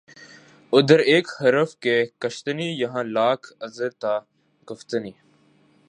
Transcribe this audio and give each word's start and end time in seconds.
ادھر 0.73 0.99
ایک 1.11 1.27
حرف 1.41 1.79
کہ 1.79 1.93
کشتنی 2.19 2.67
یہاں 2.81 3.03
لاکھ 3.03 3.51
عذر 3.59 3.89
تھا 3.99 4.19
گفتنی 4.67 5.11